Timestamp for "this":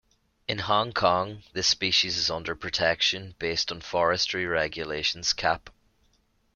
1.53-1.67